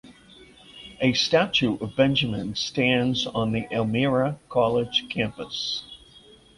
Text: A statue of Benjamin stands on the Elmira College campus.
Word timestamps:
A 0.99 1.13
statue 1.13 1.77
of 1.79 1.95
Benjamin 1.95 2.55
stands 2.55 3.27
on 3.27 3.51
the 3.51 3.71
Elmira 3.71 4.39
College 4.49 5.05
campus. 5.11 5.83